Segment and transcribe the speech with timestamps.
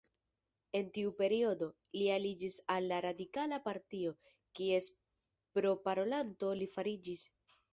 [0.77, 1.67] En tiu periodo,
[1.97, 4.15] li aliĝis al la Radikala Partio,
[4.61, 4.89] kies
[5.59, 7.29] proparolanto li fariĝis.